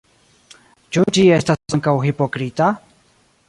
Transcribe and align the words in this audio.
Ĉu 0.95 1.03
ĝi 1.17 1.27
estas 1.37 1.77
ankaŭ 1.79 1.95
hipokrita? 2.09 2.75